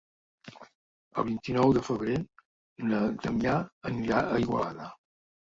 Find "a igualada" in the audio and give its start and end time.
4.35-4.91